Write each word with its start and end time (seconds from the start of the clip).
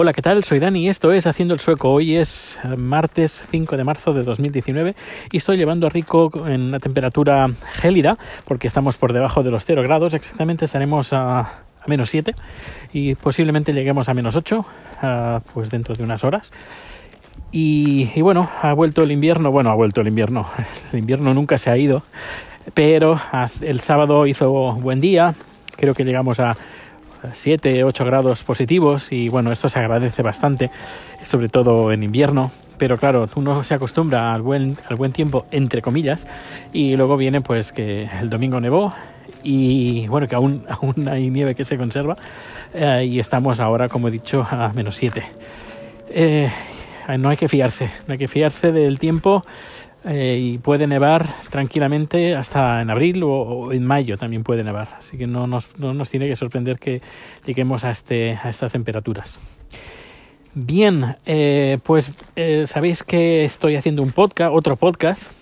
Hola, 0.00 0.12
¿qué 0.12 0.22
tal? 0.22 0.44
Soy 0.44 0.60
Dani 0.60 0.84
y 0.84 0.88
esto 0.88 1.10
es 1.10 1.26
Haciendo 1.26 1.54
el 1.54 1.58
Sueco. 1.58 1.90
Hoy 1.90 2.14
es 2.14 2.60
eh, 2.62 2.76
martes 2.76 3.32
5 3.48 3.76
de 3.76 3.82
marzo 3.82 4.12
de 4.12 4.22
2019 4.22 4.94
y 5.32 5.36
estoy 5.38 5.56
llevando 5.56 5.88
a 5.88 5.90
Rico 5.90 6.30
en 6.46 6.62
una 6.62 6.78
temperatura 6.78 7.48
gélida 7.72 8.16
porque 8.44 8.68
estamos 8.68 8.96
por 8.96 9.12
debajo 9.12 9.42
de 9.42 9.50
los 9.50 9.64
0 9.64 9.82
grados. 9.82 10.14
Exactamente 10.14 10.66
estaremos 10.66 11.12
a, 11.12 11.64
menos 11.88 12.10
7 12.10 12.32
y 12.92 13.16
posiblemente 13.16 13.72
lleguemos 13.72 14.08
a 14.08 14.14
menos 14.14 14.36
8 14.36 14.64
pues 15.52 15.68
dentro 15.68 15.96
de 15.96 16.04
unas 16.04 16.22
horas. 16.22 16.52
Y, 17.50 18.22
bueno, 18.22 18.48
ha 18.62 18.72
vuelto 18.74 19.02
el 19.02 19.10
invierno. 19.10 19.50
Bueno, 19.50 19.70
ha 19.70 19.74
vuelto 19.74 20.02
el 20.02 20.06
invierno. 20.06 20.46
El 20.92 21.00
invierno 21.00 21.34
nunca 21.34 21.58
se 21.58 21.70
ha 21.70 21.76
ido, 21.76 22.04
pero 22.72 23.18
el 23.62 23.80
sábado 23.80 24.28
hizo 24.28 24.74
buen 24.74 25.00
día. 25.00 25.34
Creo 25.76 25.92
que 25.92 26.04
llegamos 26.04 26.38
a 26.38 26.56
7, 27.32 27.84
8 27.84 28.04
grados 28.04 28.42
positivos 28.44 29.12
y 29.12 29.28
bueno, 29.28 29.52
esto 29.52 29.68
se 29.68 29.78
agradece 29.78 30.22
bastante, 30.22 30.70
sobre 31.24 31.48
todo 31.48 31.92
en 31.92 32.02
invierno. 32.02 32.50
Pero 32.78 32.96
claro, 32.96 33.28
uno 33.34 33.64
se 33.64 33.74
acostumbra 33.74 34.32
al 34.32 34.42
buen, 34.42 34.78
al 34.88 34.96
buen 34.96 35.12
tiempo, 35.12 35.46
entre 35.50 35.82
comillas, 35.82 36.28
y 36.72 36.96
luego 36.96 37.16
viene 37.16 37.40
pues 37.40 37.72
que 37.72 38.08
el 38.20 38.30
domingo 38.30 38.60
nevó 38.60 38.94
y 39.42 40.06
bueno, 40.08 40.28
que 40.28 40.34
aún, 40.34 40.64
aún 40.68 41.08
hay 41.08 41.30
nieve 41.30 41.54
que 41.54 41.64
se 41.64 41.76
conserva 41.76 42.16
eh, 42.74 43.04
y 43.08 43.18
estamos 43.18 43.60
ahora, 43.60 43.88
como 43.88 44.08
he 44.08 44.10
dicho, 44.10 44.46
a 44.48 44.72
menos 44.72 44.96
7. 44.96 45.22
Eh, 46.10 46.50
no 47.18 47.30
hay 47.30 47.36
que 47.36 47.48
fiarse, 47.48 47.90
no 48.06 48.12
hay 48.12 48.18
que 48.18 48.28
fiarse 48.28 48.70
del 48.70 48.98
tiempo 48.98 49.44
eh, 50.04 50.38
y 50.40 50.58
puede 50.58 50.86
nevar 50.86 51.26
tranquilamente 51.50 52.36
hasta 52.36 52.80
en 52.80 52.90
abril 52.90 53.22
o, 53.24 53.72
en 53.72 53.84
mayo 53.84 54.16
también 54.16 54.44
puede 54.44 54.62
nevar. 54.62 54.88
Así 54.98 55.18
que 55.18 55.26
no 55.26 55.46
nos, 55.46 55.78
no 55.78 55.92
nos 55.92 56.08
tiene 56.10 56.28
que 56.28 56.36
sorprender 56.36 56.78
que 56.78 57.02
lleguemos 57.44 57.84
a, 57.84 57.90
este, 57.90 58.38
a 58.42 58.48
estas 58.48 58.72
temperaturas. 58.72 59.38
Bien, 60.54 61.16
eh, 61.26 61.78
pues 61.82 62.12
eh, 62.36 62.66
sabéis 62.66 63.02
que 63.02 63.44
estoy 63.44 63.76
haciendo 63.76 64.02
un 64.02 64.12
podcast, 64.12 64.52
otro 64.54 64.76
podcast, 64.76 65.32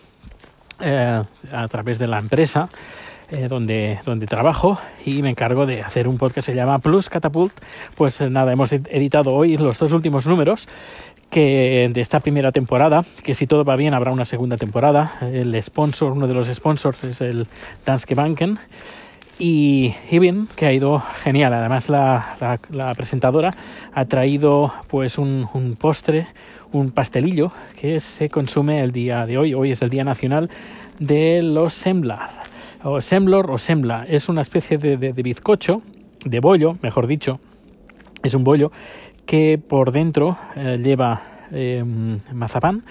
a 0.78 1.68
través 1.68 1.98
de 1.98 2.06
la 2.06 2.18
empresa 2.18 2.68
donde, 3.48 3.98
donde 4.04 4.26
trabajo 4.26 4.78
y 5.06 5.22
me 5.22 5.30
encargo 5.30 5.64
de 5.64 5.80
hacer 5.80 6.06
un 6.06 6.18
podcast 6.18 6.34
que 6.34 6.42
se 6.42 6.54
llama 6.54 6.80
Plus 6.80 7.08
Catapult. 7.08 7.54
Pues 7.94 8.20
nada, 8.20 8.52
hemos 8.52 8.72
editado 8.72 9.32
hoy 9.32 9.56
los 9.56 9.78
dos 9.78 9.92
últimos 9.92 10.26
números 10.26 10.68
que 11.30 11.90
de 11.92 12.00
esta 12.00 12.20
primera 12.20 12.52
temporada, 12.52 13.04
que 13.22 13.34
si 13.34 13.46
todo 13.46 13.64
va 13.64 13.76
bien 13.76 13.94
habrá 13.94 14.12
una 14.12 14.24
segunda 14.24 14.56
temporada. 14.56 15.18
El 15.20 15.60
sponsor, 15.62 16.12
uno 16.12 16.26
de 16.26 16.34
los 16.34 16.48
sponsors 16.48 17.04
es 17.04 17.20
el 17.20 17.46
Danske 17.84 18.14
Banken. 18.14 18.58
Y, 19.38 19.94
bien, 20.10 20.48
que 20.56 20.64
ha 20.64 20.72
ido 20.72 20.98
genial. 21.22 21.52
Además 21.52 21.90
la, 21.90 22.58
la, 22.70 22.94
presentadora 22.94 23.54
ha 23.92 24.04
traído 24.06 24.72
pues 24.88 25.18
un, 25.18 25.46
un, 25.52 25.76
postre, 25.76 26.26
un 26.72 26.90
pastelillo 26.90 27.52
que 27.78 28.00
se 28.00 28.30
consume 28.30 28.82
el 28.82 28.92
día 28.92 29.26
de 29.26 29.36
hoy. 29.36 29.52
Hoy 29.52 29.72
es 29.72 29.82
el 29.82 29.90
Día 29.90 30.04
Nacional 30.04 30.48
de 30.98 31.42
los 31.42 31.74
Semblar. 31.74 32.30
O 32.82 33.02
Semblor 33.02 33.50
o 33.50 33.58
Sembla. 33.58 34.06
Es 34.08 34.30
una 34.30 34.40
especie 34.40 34.78
de, 34.78 34.96
de 34.96 35.12
bizcocho, 35.12 35.82
de 36.24 36.40
bollo, 36.40 36.78
mejor 36.80 37.06
dicho. 37.06 37.38
Es 38.22 38.32
un 38.32 38.42
bollo 38.42 38.72
que 39.26 39.58
por 39.58 39.92
dentro 39.92 40.38
eh, 40.54 40.78
lleva 40.82 41.22
em, 41.50 42.18
mazapán 42.32 42.84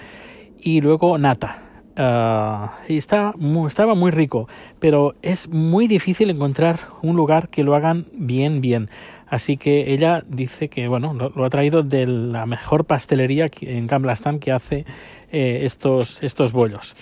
y 0.58 0.80
luego 0.80 1.18
nata. 1.18 1.62
Ah, 1.98 2.78
y 2.88 2.98
está 2.98 3.32
estaba 3.66 3.94
muy 3.94 4.10
rico, 4.10 4.48
pero 4.78 5.14
es 5.22 5.48
muy 5.48 5.88
difícil 5.88 6.28
encontrar 6.28 6.78
un 7.00 7.16
lugar 7.16 7.48
que 7.48 7.64
lo 7.64 7.74
hagan 7.74 8.06
bien, 8.12 8.60
bien. 8.60 8.90
Así 9.28 9.56
que 9.56 9.92
ella 9.94 10.22
dice 10.28 10.68
que 10.68 10.88
bueno, 10.88 11.14
lo, 11.14 11.44
ha 11.44 11.50
traído 11.50 11.82
de 11.82 12.06
la 12.06 12.44
mejor 12.44 12.84
pastelería 12.84 13.48
en 13.62 13.86
Gamblastan 13.86 14.38
que 14.38 14.52
hace 14.52 14.84
eh, 15.32 15.60
estos, 15.62 16.22
estos 16.22 16.52
bollos 16.52 16.94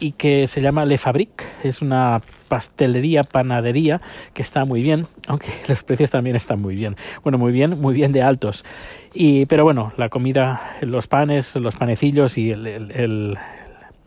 y 0.00 0.12
que 0.12 0.46
se 0.46 0.60
llama 0.60 0.84
Le 0.84 0.98
Fabrique. 0.98 1.44
Es 1.62 1.82
una 1.82 2.22
pastelería, 2.48 3.24
panadería 3.24 4.00
que 4.32 4.42
está 4.42 4.64
muy 4.64 4.82
bien, 4.82 5.06
aunque 5.28 5.48
los 5.68 5.82
precios 5.82 6.10
también 6.10 6.36
están 6.36 6.60
muy 6.60 6.74
bien. 6.74 6.96
Bueno, 7.22 7.38
muy 7.38 7.52
bien, 7.52 7.80
muy 7.80 7.94
bien 7.94 8.12
de 8.12 8.22
altos. 8.22 8.64
Y, 9.12 9.46
pero 9.46 9.64
bueno, 9.64 9.92
la 9.96 10.08
comida, 10.08 10.76
los 10.80 11.06
panes, 11.06 11.56
los 11.56 11.76
panecillos 11.76 12.38
y 12.38 12.50
el, 12.50 12.66
el, 12.66 13.38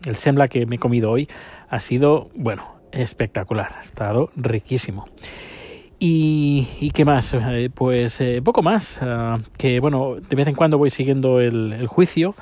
el, 0.04 0.16
sembla 0.16 0.48
que 0.48 0.66
me 0.66 0.76
he 0.76 0.78
comido 0.78 1.10
hoy 1.10 1.28
ha 1.68 1.80
sido, 1.80 2.28
bueno, 2.34 2.74
espectacular. 2.92 3.74
Ha 3.78 3.80
estado 3.80 4.30
riquísimo. 4.36 5.06
Y, 6.00 6.68
y, 6.80 6.92
qué 6.92 7.04
más, 7.04 7.34
eh, 7.34 7.70
pues 7.74 8.20
eh, 8.20 8.40
poco 8.44 8.62
más, 8.62 9.00
ah, 9.02 9.38
que 9.56 9.80
bueno, 9.80 10.14
de 10.14 10.36
vez 10.36 10.46
en 10.46 10.54
cuando 10.54 10.78
voy 10.78 10.90
siguiendo 10.90 11.40
el, 11.40 11.72
el 11.72 11.88
juicio 11.88 12.36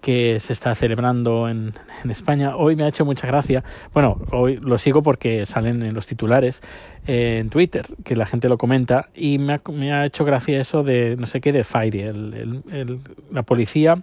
que 0.00 0.40
se 0.40 0.52
está 0.52 0.74
celebrando 0.74 1.48
en, 1.48 1.72
en, 2.04 2.10
España. 2.10 2.56
Hoy 2.56 2.76
me 2.76 2.84
ha 2.84 2.88
hecho 2.88 3.04
mucha 3.04 3.26
gracia. 3.26 3.62
Bueno, 3.92 4.20
hoy 4.32 4.56
lo 4.56 4.78
sigo 4.78 5.02
porque 5.02 5.46
salen 5.46 5.82
en 5.82 5.94
los 5.94 6.06
titulares 6.06 6.62
eh, 7.06 7.38
en 7.40 7.50
Twitter, 7.50 7.86
que 8.04 8.16
la 8.16 8.26
gente 8.26 8.48
lo 8.48 8.58
comenta, 8.58 9.08
y 9.14 9.38
me 9.38 9.54
ha, 9.54 9.60
me 9.72 9.92
ha 9.92 10.06
hecho 10.06 10.24
gracia 10.24 10.60
eso 10.60 10.82
de 10.82 11.16
no 11.16 11.26
sé 11.26 11.40
qué 11.40 11.52
de 11.52 11.64
Fire. 11.64 11.94
El, 11.96 12.62
el, 12.70 13.00
la 13.30 13.42
policía 13.42 14.02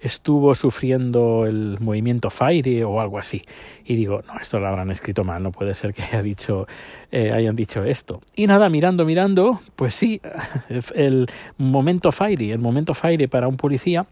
estuvo 0.00 0.54
sufriendo 0.54 1.44
el 1.46 1.78
movimiento 1.80 2.30
Fire 2.30 2.84
o 2.84 3.00
algo 3.00 3.18
así. 3.18 3.42
Y 3.84 3.96
digo, 3.96 4.22
no, 4.26 4.38
esto 4.40 4.58
lo 4.58 4.68
habrán 4.68 4.90
escrito 4.90 5.24
mal, 5.24 5.42
no 5.42 5.52
puede 5.52 5.74
ser 5.74 5.94
que 5.94 6.02
haya 6.02 6.22
dicho, 6.22 6.66
eh, 7.10 7.32
hayan 7.32 7.56
dicho 7.56 7.84
esto. 7.84 8.20
Y 8.36 8.46
nada, 8.46 8.68
mirando, 8.68 9.04
mirando, 9.04 9.58
pues 9.76 9.94
sí, 9.94 10.20
el 10.94 11.26
momento 11.56 12.12
Fire, 12.12 12.52
el 12.52 12.58
momento 12.58 12.94
Fire 12.94 13.28
para 13.28 13.48
un 13.48 13.56
policía 13.56 14.06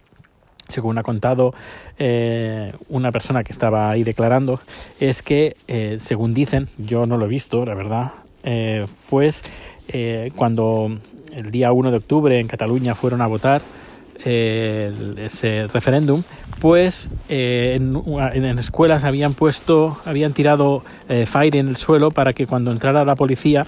según 0.69 0.99
ha 0.99 1.03
contado 1.03 1.54
eh, 1.99 2.72
una 2.88 3.12
persona 3.12 3.44
que 3.44 3.53
estaba 3.53 3.91
ahí 3.91 4.04
declarando, 4.04 4.60
es 5.00 5.22
que, 5.22 5.56
eh, 5.69 5.99
según 6.00 6.34
dicen, 6.34 6.69
yo 6.78 7.06
no 7.06 7.16
lo 7.16 7.27
he 7.27 7.28
visto, 7.28 7.65
la 7.65 7.75
verdad, 7.75 8.12
eh, 8.44 8.87
pues 9.09 9.44
cuando 10.34 10.91
el 11.32 11.53
día 11.53 11.71
1 11.71 11.93
de 11.93 11.97
octubre 11.99 12.41
en 12.41 12.49
Cataluña 12.49 12.97
fueron 12.97 13.22
a 13.22 13.28
votar 13.28 13.62
ese 14.25 15.69
referéndum, 15.69 16.25
pues 16.60 17.09
en, 17.28 18.03
en, 18.34 18.59
escuelas 18.59 19.05
habían 19.05 19.34
puesto, 19.34 19.97
habían 20.05 20.32
tirado 20.32 20.82
fire 21.26 21.55
en 21.55 21.69
el 21.69 21.76
suelo 21.76 22.10
para 22.10 22.32
que 22.32 22.49
cuando 22.49 22.72
entrara 22.72 23.05
la 23.05 23.15
policía 23.15 23.65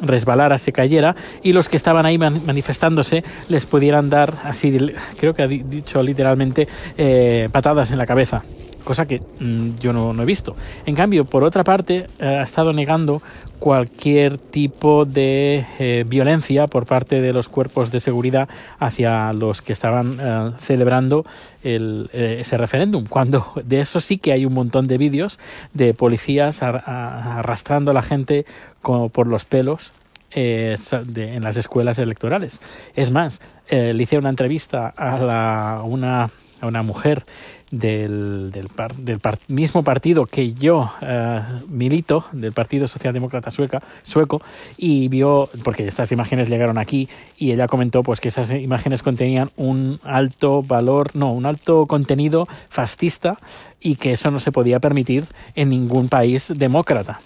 resbalara, 0.00 0.58
se 0.58 0.72
cayera 0.72 1.16
y 1.42 1.52
los 1.52 1.68
que 1.68 1.76
estaban 1.76 2.06
ahí 2.06 2.18
manifestándose 2.18 3.24
les 3.48 3.66
pudieran 3.66 4.10
dar 4.10 4.34
así, 4.44 4.76
creo 5.18 5.34
que 5.34 5.42
ha 5.42 5.46
dicho 5.46 6.02
literalmente, 6.02 6.68
eh, 6.96 7.48
patadas 7.52 7.90
en 7.90 7.98
la 7.98 8.06
cabeza 8.06 8.42
cosa 8.88 9.04
que 9.04 9.20
mmm, 9.20 9.76
yo 9.80 9.92
no, 9.92 10.22
he 10.22 10.24
visto. 10.24 10.56
En 10.86 10.94
cambio, 10.94 11.26
por 11.26 11.44
otra 11.44 11.62
parte, 11.62 12.06
eh, 12.20 12.24
ha 12.24 12.42
estado 12.42 12.72
negando 12.72 13.20
cualquier 13.58 14.38
tipo 14.38 15.04
de 15.04 15.66
eh, 15.78 16.04
violencia 16.08 16.66
por 16.66 16.86
parte 16.86 17.20
de 17.20 17.34
los 17.34 17.50
cuerpos 17.50 17.90
de 17.90 18.00
seguridad 18.00 18.48
hacia 18.78 19.30
los 19.34 19.60
que 19.60 19.74
estaban 19.74 20.16
eh, 20.18 20.52
celebrando 20.60 21.26
el, 21.62 22.08
ese 22.14 22.56
referéndum, 22.56 23.04
cuando 23.04 23.52
de 23.62 23.80
eso 23.80 24.00
sí 24.00 24.16
que 24.16 24.32
hay 24.32 24.46
un 24.46 24.54
montón 24.54 24.86
de 24.86 24.96
vídeos 24.96 25.38
de 25.74 25.92
policías 25.92 26.62
arrastrando 26.62 27.90
a 27.90 27.94
la 27.94 28.02
gente 28.02 28.46
por 28.80 29.26
los 29.26 29.44
pelos 29.44 29.92
en 30.30 31.42
las 31.42 31.56
escuelas 31.56 31.98
electorales. 31.98 32.60
Es 32.94 33.10
más, 33.10 33.40
le 33.68 34.00
hice 34.00 34.16
una 34.16 34.30
entrevista 34.30 34.88
a 34.96 35.18
la, 35.18 35.82
una, 35.84 36.30
a 36.60 36.66
una 36.66 36.82
mujer 36.82 37.24
del, 37.70 38.50
del, 38.52 38.68
par, 38.68 38.94
del 38.96 39.20
par, 39.20 39.38
mismo 39.48 39.82
partido 39.82 40.26
que 40.26 40.52
yo 40.54 40.90
uh, 41.02 41.68
milito, 41.68 42.24
del 42.32 42.52
Partido 42.52 42.88
Socialdemócrata 42.88 43.50
Sueca, 43.50 43.82
Sueco, 44.02 44.42
y 44.76 45.08
vio, 45.08 45.48
porque 45.64 45.86
estas 45.86 46.12
imágenes 46.12 46.48
llegaron 46.48 46.78
aquí, 46.78 47.08
y 47.36 47.52
ella 47.52 47.66
comentó 47.66 48.02
pues 48.02 48.20
que 48.20 48.28
esas 48.28 48.50
imágenes 48.50 49.02
contenían 49.02 49.50
un 49.56 50.00
alto 50.02 50.62
valor, 50.62 51.14
no, 51.14 51.32
un 51.32 51.46
alto 51.46 51.86
contenido 51.86 52.48
fascista 52.68 53.38
y 53.80 53.96
que 53.96 54.12
eso 54.12 54.30
no 54.30 54.40
se 54.40 54.52
podía 54.52 54.80
permitir 54.80 55.24
en 55.54 55.70
ningún 55.70 56.08
país 56.08 56.52
demócrata. 56.56 57.20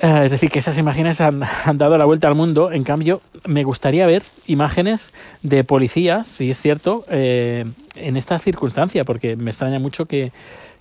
Uh, 0.00 0.22
es 0.22 0.30
decir, 0.30 0.50
que 0.50 0.60
esas 0.60 0.78
imágenes 0.78 1.20
han, 1.20 1.40
dado 1.74 1.98
la 1.98 2.04
vuelta 2.04 2.28
al 2.28 2.34
mundo. 2.34 2.70
En 2.70 2.84
cambio, 2.84 3.20
me 3.46 3.64
gustaría 3.64 4.06
ver 4.06 4.22
imágenes 4.46 5.12
de 5.42 5.64
policías, 5.64 6.26
si 6.28 6.50
es 6.50 6.60
cierto, 6.60 7.04
eh, 7.10 7.64
en 7.96 8.16
esta 8.16 8.38
circunstancia, 8.38 9.04
porque 9.04 9.36
me 9.36 9.50
extraña 9.50 9.78
mucho 9.78 10.06
que, 10.06 10.32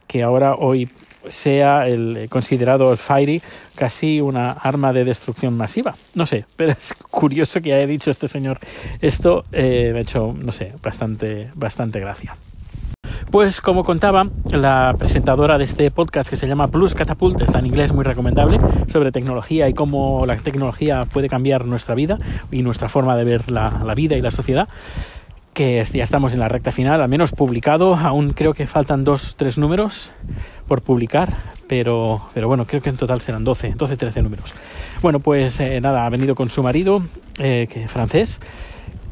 que 0.07 0.23
ahora 0.23 0.53
hoy 0.53 0.89
sea 1.29 1.87
el 1.87 2.27
considerado 2.29 2.91
el 2.91 2.97
Fiery 2.97 3.41
casi 3.75 4.21
una 4.21 4.51
arma 4.51 4.93
de 4.93 5.03
destrucción 5.03 5.57
masiva. 5.57 5.95
No 6.13 6.25
sé, 6.25 6.45
pero 6.55 6.73
es 6.73 6.93
curioso 7.09 7.61
que 7.61 7.73
haya 7.73 7.87
dicho 7.87 8.11
este 8.11 8.27
señor 8.27 8.59
esto. 9.01 9.43
Eh, 9.51 9.89
me 9.93 9.99
ha 9.99 10.01
hecho, 10.01 10.33
no 10.37 10.51
sé, 10.51 10.73
bastante, 10.81 11.49
bastante 11.55 11.99
gracia. 11.99 12.35
Pues 13.31 13.59
como 13.59 13.83
contaba 13.83 14.29
la 14.53 14.95
presentadora 14.97 15.57
de 15.57 15.65
este 15.65 15.91
podcast 15.91 16.29
que 16.29 16.37
se 16.37 16.47
llama 16.47 16.69
Plus 16.69 16.95
Catapult, 16.95 17.41
está 17.41 17.59
en 17.59 17.65
inglés 17.65 17.91
muy 17.91 18.05
recomendable, 18.05 18.57
sobre 18.87 19.11
tecnología 19.11 19.67
y 19.67 19.73
cómo 19.73 20.25
la 20.25 20.37
tecnología 20.37 21.03
puede 21.05 21.27
cambiar 21.27 21.65
nuestra 21.65 21.93
vida 21.93 22.17
y 22.51 22.61
nuestra 22.61 22.87
forma 22.87 23.17
de 23.17 23.25
ver 23.25 23.51
la, 23.51 23.93
vida 23.95 24.15
y 24.15 24.21
la 24.21 24.31
sociedad 24.31 24.69
que 25.53 25.83
ya 25.91 26.03
estamos 26.03 26.31
en 26.33 26.39
la 26.39 26.47
recta 26.47 26.71
final, 26.71 27.01
al 27.01 27.09
menos 27.09 27.31
publicado, 27.31 27.95
aún 27.95 28.31
creo 28.31 28.53
que 28.53 28.65
faltan 28.65 29.03
dos, 29.03 29.35
tres 29.35 29.57
números 29.57 30.11
por 30.67 30.81
publicar, 30.81 31.33
pero, 31.67 32.21
pero 32.33 32.47
bueno, 32.47 32.65
creo 32.65 32.81
que 32.81 32.89
en 32.89 32.97
total 32.97 33.19
serán 33.21 33.43
12, 33.43 33.73
12, 33.75 33.97
13 33.97 34.21
números. 34.21 34.53
Bueno, 35.01 35.19
pues 35.19 35.59
eh, 35.59 35.81
nada, 35.81 36.05
ha 36.05 36.09
venido 36.09 36.35
con 36.35 36.49
su 36.49 36.61
marido, 36.63 37.01
eh, 37.39 37.67
que 37.69 37.87
francés, 37.87 38.39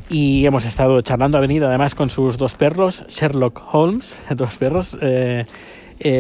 y 0.10 0.46
hemos 0.46 0.66
estado 0.66 1.02
charlando, 1.02 1.38
ha 1.38 1.42
venido 1.42 1.68
además 1.68 1.96
con 1.96 2.10
sus 2.10 2.38
dos 2.38 2.56
perros, 2.56 3.06
Sherlock 3.10 3.64
Holmes, 3.72 4.20
dos 4.36 4.58
perros 4.58 4.98
eh, 5.02 5.46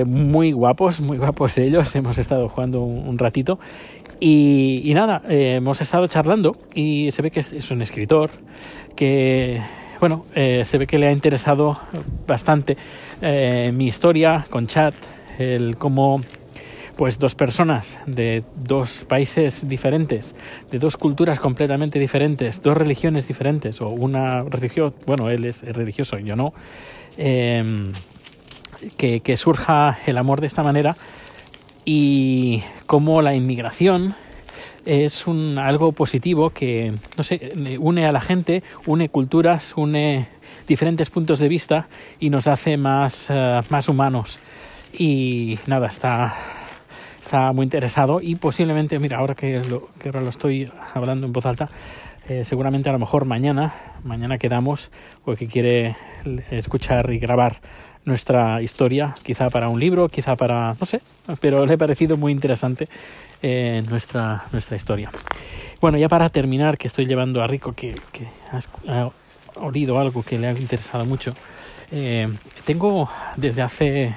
muy 0.06 0.52
guapos, 0.52 1.02
muy 1.02 1.18
guapos 1.18 1.58
ellos, 1.58 1.96
hemos 1.96 2.18
estado 2.18 2.50
jugando 2.50 2.82
un, 2.82 3.18
ratito. 3.18 3.60
Y, 4.20 4.94
nada, 4.96 5.22
hemos 5.28 5.82
estado 5.82 6.08
charlando 6.08 6.56
y 6.74 7.12
se 7.12 7.22
ve 7.22 7.32
que 7.32 7.42
es 7.42 7.70
un 7.70 7.82
escritor 7.82 8.30
que 8.96 9.62
bueno, 10.00 10.26
eh, 10.36 10.64
se 10.66 10.78
ve 10.78 10.88
que 10.88 11.00
le 11.00 11.08
ha 11.08 11.12
interesado 11.12 11.78
bastante 12.28 12.78
eh, 13.22 13.72
mi 13.74 13.88
historia 13.88 14.46
con 14.50 14.68
chat, 14.68 14.94
el 15.38 15.78
cómo 15.78 16.22
pues 16.98 17.20
dos 17.20 17.36
personas 17.36 17.98
de 18.06 18.44
dos 18.56 19.06
países 19.06 19.68
diferentes, 19.68 20.36
de 20.72 20.80
dos 20.80 20.98
culturas 20.98 21.40
completamente 21.40 22.00
diferentes, 22.00 22.62
dos 22.62 22.78
religiones 22.78 23.28
diferentes, 23.28 23.82
o 23.82 23.90
una 23.90 24.44
religión, 24.44 24.94
bueno, 25.06 25.30
él 25.30 25.46
es 25.46 25.62
religioso, 25.62 26.18
yo 26.18 26.36
no, 26.36 26.54
em, 27.18 27.92
que, 28.98 29.20
que 29.20 29.38
surja 29.38 29.98
el 30.06 30.18
amor 30.18 30.42
de 30.42 30.48
esta 30.48 30.64
manera 30.64 30.96
y 31.84 32.64
cómo 32.86 33.22
la 33.22 33.36
inmigración 33.36 34.16
es 34.86 35.28
un, 35.28 35.58
algo 35.58 35.92
positivo 35.92 36.52
que, 36.52 36.94
no 37.18 37.24
sé, 37.24 37.54
une 37.80 38.06
a 38.06 38.12
la 38.12 38.22
gente, 38.22 38.64
une 38.86 39.10
culturas, 39.10 39.74
une 39.76 40.28
diferentes 40.68 41.10
puntos 41.10 41.40
de 41.40 41.48
vista 41.48 41.88
y 42.20 42.30
nos 42.30 42.48
hace 42.48 42.78
más, 42.78 43.28
eh, 43.30 43.62
más 43.70 43.90
humanos. 43.90 44.40
Y 44.94 45.60
nada, 45.68 45.88
está, 45.88 46.36
está 47.26 47.52
muy 47.54 47.64
interesado 47.64 48.22
y 48.22 48.36
posiblemente, 48.36 49.00
mira, 49.00 49.18
ahora 49.18 49.34
que 49.34 49.60
lo, 49.60 49.90
que 50.00 50.10
ahora 50.10 50.22
lo 50.22 50.30
estoy 50.30 50.72
hablando 50.94 51.26
en 51.26 51.34
voz 51.34 51.46
alta, 51.48 51.70
eh, 52.30 52.46
seguramente 52.46 52.90
a 52.90 52.94
lo 52.94 53.00
mejor 53.00 53.26
mañana, 53.26 53.74
mañana 54.04 54.38
quedamos, 54.38 54.92
porque 55.24 55.48
quiere 55.48 55.96
escuchar 56.52 57.12
y 57.12 57.18
grabar 57.18 57.62
nuestra 58.04 58.62
historia, 58.62 59.16
quizá 59.24 59.50
para 59.50 59.70
un 59.70 59.80
libro, 59.80 60.08
quizá 60.08 60.36
para, 60.36 60.76
no 60.80 60.86
sé, 60.86 61.02
pero 61.40 61.66
le 61.66 61.74
ha 61.74 61.78
parecido 61.78 62.16
muy 62.16 62.32
interesante 62.32 62.88
eh, 63.42 63.84
nuestra, 63.90 64.44
nuestra 64.52 64.78
historia. 64.78 65.10
Bueno, 65.82 65.98
ya 65.98 66.08
para 66.08 66.30
terminar, 66.30 66.78
que 66.78 66.88
estoy 66.88 67.08
llevando 67.08 67.42
a 67.42 67.48
Rico, 67.48 67.74
que, 67.74 67.96
que 68.12 68.28
ha, 68.88 69.10
olido 69.60 70.00
algo 70.00 70.22
que 70.22 70.38
le 70.38 70.48
ha 70.48 70.52
interesado 70.52 71.06
mucho, 71.06 71.34
eh, 71.92 72.28
tengo 72.66 73.10
desde 73.36 73.64
hace, 73.64 74.16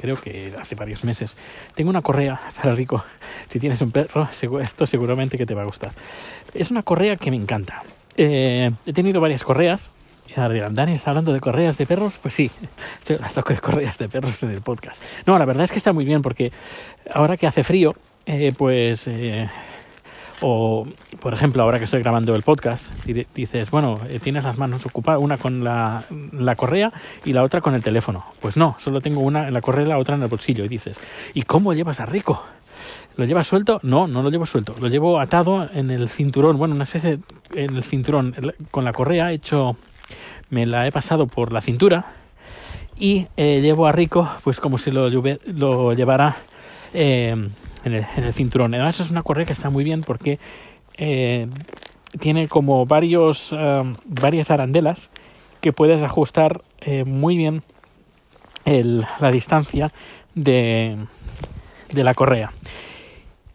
creo 0.00 0.20
que 0.20 0.52
hace 0.58 0.74
varios 0.74 1.04
meses, 1.04 1.36
tengo 1.74 1.90
una 1.90 2.02
correa 2.02 2.40
para 2.56 2.74
Rico. 2.74 3.04
Si 3.48 3.58
tienes 3.58 3.80
un 3.82 3.90
perro, 3.90 4.28
esto 4.62 4.86
seguramente 4.86 5.36
que 5.36 5.46
te 5.46 5.54
va 5.54 5.62
a 5.62 5.66
gustar. 5.66 5.92
Es 6.54 6.70
una 6.70 6.82
correa 6.82 7.16
que 7.16 7.30
me 7.30 7.36
encanta. 7.36 7.82
Eh, 8.16 8.70
he 8.86 8.92
tenido 8.92 9.20
varias 9.20 9.44
correas, 9.44 9.90
Dani 10.70 10.92
está 10.92 11.10
hablando 11.10 11.32
de 11.32 11.40
correas 11.40 11.76
de 11.78 11.86
perros. 11.86 12.14
Pues 12.20 12.34
sí, 12.34 12.50
estoy 12.98 13.16
hablando 13.16 13.42
de 13.42 13.58
correas 13.58 13.98
de 13.98 14.08
perros 14.08 14.42
en 14.42 14.50
el 14.50 14.60
podcast. 14.60 15.02
No, 15.26 15.38
la 15.38 15.44
verdad 15.44 15.64
es 15.64 15.72
que 15.72 15.78
está 15.78 15.92
muy 15.92 16.04
bien 16.04 16.22
porque 16.22 16.52
ahora 17.12 17.36
que 17.36 17.46
hace 17.46 17.62
frío, 17.62 17.94
eh, 18.26 18.52
pues, 18.56 19.08
eh, 19.08 19.48
o 20.40 20.86
por 21.20 21.34
ejemplo, 21.34 21.62
ahora 21.62 21.78
que 21.78 21.84
estoy 21.84 22.00
grabando 22.00 22.34
el 22.34 22.42
podcast, 22.42 22.92
dices, 23.34 23.70
bueno, 23.70 24.00
eh, 24.08 24.20
tienes 24.20 24.44
las 24.44 24.58
manos 24.58 24.86
ocupadas, 24.86 25.20
una 25.20 25.36
con 25.36 25.64
la, 25.64 26.04
la, 26.32 26.54
correa 26.56 26.92
y 27.24 27.32
la 27.32 27.42
otra 27.42 27.60
con 27.60 27.74
el 27.74 27.82
teléfono. 27.82 28.24
Pues 28.40 28.56
no, 28.56 28.76
solo 28.78 29.00
tengo 29.00 29.20
una 29.20 29.48
en 29.48 29.54
la 29.54 29.60
correa 29.60 29.84
y 29.84 29.88
la 29.88 29.98
otra 29.98 30.14
en 30.14 30.22
el 30.22 30.28
bolsillo. 30.28 30.64
Y 30.64 30.68
dices, 30.68 31.00
¿y 31.34 31.42
cómo 31.42 31.74
llevas 31.74 32.00
a 32.00 32.06
Rico? 32.06 32.44
¿Lo 33.16 33.24
llevas 33.24 33.46
suelto? 33.46 33.80
No, 33.82 34.06
no 34.06 34.22
lo 34.22 34.30
llevo 34.30 34.46
suelto. 34.46 34.74
Lo 34.80 34.88
llevo 34.88 35.18
atado 35.20 35.68
en 35.72 35.90
el 35.90 36.08
cinturón, 36.08 36.56
bueno, 36.56 36.74
una 36.74 36.84
especie 36.84 37.18
en 37.54 37.76
el 37.76 37.82
cinturón, 37.82 38.34
con 38.70 38.84
la 38.84 38.92
correa 38.92 39.32
hecho, 39.32 39.76
me 40.50 40.66
la 40.66 40.86
he 40.86 40.92
pasado 40.92 41.26
por 41.26 41.52
la 41.52 41.60
cintura 41.60 42.06
y 42.98 43.26
llevo 43.36 43.86
a 43.86 43.92
Rico, 43.92 44.28
pues 44.42 44.60
como 44.60 44.78
si 44.78 44.90
lo, 44.90 45.08
lo 45.10 45.92
llevara 45.92 46.36
en 47.94 48.24
el, 48.24 48.32
cinturón. 48.32 48.74
Además 48.74 49.00
es 49.00 49.10
una 49.10 49.22
correa 49.22 49.46
que 49.46 49.52
está 49.52 49.70
muy 49.70 49.84
bien 49.84 50.02
porque 50.02 50.38
eh, 50.96 51.48
tiene 52.18 52.48
como 52.48 52.86
varios, 52.86 53.52
eh, 53.52 53.82
varias 54.04 54.50
arandelas 54.50 55.10
que 55.60 55.72
puedes 55.72 56.02
ajustar 56.02 56.62
eh, 56.80 57.04
muy 57.04 57.36
bien 57.36 57.62
la 58.64 59.30
distancia 59.30 59.92
de, 60.34 60.98
de 61.92 62.04
la 62.04 62.12
correa. 62.12 62.52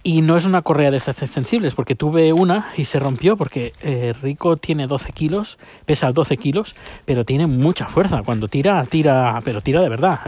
Y 0.06 0.22
no 0.22 0.36
es 0.36 0.46
una 0.46 0.62
correa 0.62 0.92
de 0.92 0.98
estas 0.98 1.22
extensibles, 1.22 1.74
porque 1.76 1.96
tuve 1.96 2.34
una 2.34 2.72
y 2.76 2.84
se 2.84 3.00
rompió, 3.00 3.38
porque 3.38 3.72
eh, 3.82 4.14
Rico 4.22 4.58
tiene 4.58 4.86
12 4.86 5.14
kilos, 5.14 5.58
pesa 5.86 6.12
12 6.12 6.36
kilos, 6.36 6.76
pero 7.06 7.24
tiene 7.24 7.48
mucha 7.48 7.88
fuerza. 7.88 8.22
Cuando 8.22 8.50
tira, 8.50 8.84
tira, 8.86 9.40
pero 9.46 9.62
tira 9.62 9.82
de 9.82 9.88
verdad. 9.88 10.20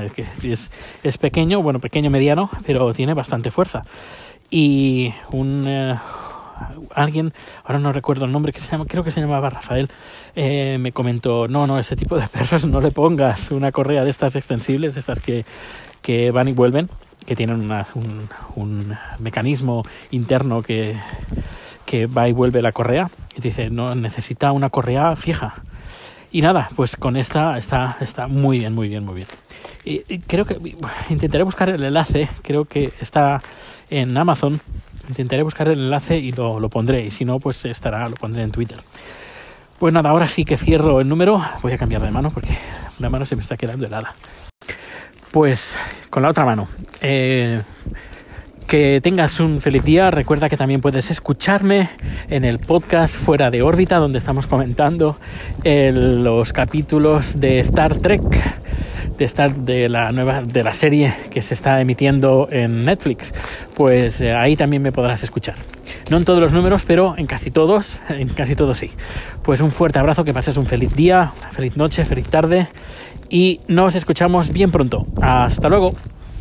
Es, 0.41 0.71
es 1.03 1.17
pequeño, 1.17 1.61
bueno, 1.61 1.79
pequeño 1.79 2.09
mediano, 2.09 2.49
pero 2.65 2.93
tiene 2.93 3.13
bastante 3.13 3.51
fuerza. 3.51 3.83
Y 4.49 5.13
un... 5.31 5.65
Eh, 5.67 5.95
alguien, 6.93 7.33
ahora 7.63 7.79
no 7.79 7.91
recuerdo 7.91 8.25
el 8.25 8.31
nombre, 8.31 8.53
que 8.53 8.59
se 8.59 8.71
llama, 8.71 8.85
creo 8.87 9.03
que 9.03 9.11
se 9.11 9.21
llamaba 9.21 9.49
Rafael, 9.49 9.89
eh, 10.35 10.77
me 10.79 10.91
comentó, 10.91 11.47
no, 11.47 11.67
no, 11.67 11.79
ese 11.79 11.95
tipo 11.95 12.17
de 12.17 12.27
perros 12.31 12.65
no 12.65 12.81
le 12.81 12.91
pongas 12.91 13.51
una 13.51 13.71
correa 13.71 14.03
de 14.03 14.09
estas 14.09 14.35
extensibles, 14.35 14.97
estas 14.97 15.19
que, 15.19 15.45
que 16.01 16.31
van 16.31 16.47
y 16.47 16.53
vuelven, 16.53 16.89
que 17.25 17.35
tienen 17.35 17.71
un, 17.71 18.29
un, 18.55 18.97
mecanismo 19.19 19.83
interno 20.11 20.61
que, 20.61 20.95
que 21.85 22.05
va 22.05 22.27
y 22.27 22.33
vuelve 22.33 22.61
la 22.61 22.71
correa. 22.71 23.09
Y 23.35 23.41
dice, 23.41 23.69
no, 23.69 23.95
necesita 23.95 24.51
una 24.51 24.69
correa 24.69 25.15
fija. 25.15 25.55
Y 26.31 26.41
nada, 26.41 26.69
pues 26.75 26.95
con 26.95 27.15
esta 27.15 27.57
está, 27.57 27.97
está 28.01 28.27
muy 28.27 28.59
bien, 28.59 28.75
muy 28.75 28.89
bien, 28.89 29.05
muy 29.05 29.15
bien. 29.15 29.27
Y, 29.85 30.19
creo 30.19 30.45
que 30.45 30.57
intentaré 31.09 31.43
buscar 31.43 31.69
el 31.69 31.83
enlace, 31.83 32.27
creo 32.41 32.65
que 32.65 32.91
está 32.99 33.41
en 33.89 34.17
Amazon. 34.17 34.59
Intentaré 35.07 35.43
buscar 35.43 35.67
el 35.67 35.79
enlace 35.79 36.17
y 36.17 36.31
lo, 36.31 36.59
lo 36.59 36.69
pondré. 36.69 37.05
Y 37.05 37.11
si 37.11 37.25
no, 37.25 37.39
pues 37.39 37.63
estará, 37.65 38.09
lo 38.09 38.15
pondré 38.15 38.43
en 38.43 38.51
Twitter. 38.51 38.79
Pues 39.79 39.93
nada, 39.93 40.09
ahora 40.09 40.27
sí 40.27 40.45
que 40.45 40.57
cierro 40.57 40.99
el 40.99 41.07
número. 41.07 41.41
Voy 41.61 41.73
a 41.73 41.77
cambiar 41.77 42.01
de 42.01 42.11
mano 42.11 42.31
porque 42.31 42.57
la 42.99 43.09
mano 43.09 43.25
se 43.25 43.35
me 43.35 43.41
está 43.41 43.57
quedando 43.57 43.85
helada. 43.85 44.15
Pues 45.35 45.75
con 46.09 46.23
la 46.23 46.29
otra 46.29 46.45
mano. 46.45 46.65
Eh, 47.01 47.59
que 48.67 49.01
tengas 49.03 49.41
un 49.41 49.59
feliz 49.59 49.83
día. 49.83 50.09
Recuerda 50.09 50.47
que 50.47 50.55
también 50.55 50.79
puedes 50.79 51.11
escucharme 51.11 51.89
en 52.29 52.45
el 52.45 52.59
podcast 52.59 53.17
Fuera 53.17 53.51
de 53.51 53.61
órbita, 53.61 53.97
donde 53.97 54.17
estamos 54.17 54.47
comentando 54.47 55.17
los 55.65 56.53
capítulos 56.53 57.37
de 57.37 57.59
Star 57.59 57.97
Trek, 57.97 58.21
de 59.57 59.89
la 59.89 60.13
nueva 60.13 60.41
de 60.41 60.63
la 60.63 60.73
serie 60.73 61.13
que 61.29 61.41
se 61.41 61.53
está 61.53 61.81
emitiendo 61.81 62.47
en 62.49 62.85
Netflix. 62.85 63.33
Pues 63.73 64.21
eh, 64.21 64.31
ahí 64.31 64.55
también 64.55 64.83
me 64.83 64.93
podrás 64.93 65.21
escuchar. 65.21 65.55
No 66.09 66.17
en 66.17 66.25
todos 66.25 66.39
los 66.39 66.53
números, 66.53 66.83
pero 66.85 67.15
en 67.17 67.25
casi 67.27 67.51
todos, 67.51 67.99
en 68.09 68.29
casi 68.29 68.55
todos 68.55 68.77
sí. 68.77 68.91
Pues 69.43 69.61
un 69.61 69.71
fuerte 69.71 69.99
abrazo, 69.99 70.23
que 70.23 70.33
pases 70.33 70.57
un 70.57 70.65
feliz 70.65 70.95
día, 70.95 71.31
feliz 71.51 71.77
noche, 71.77 72.05
feliz 72.05 72.27
tarde 72.27 72.67
y 73.29 73.59
nos 73.67 73.95
escuchamos 73.95 74.51
bien 74.51 74.71
pronto. 74.71 75.05
Hasta 75.21 75.69
luego. 75.69 75.93